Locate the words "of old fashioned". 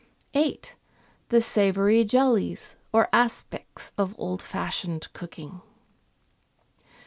3.99-5.13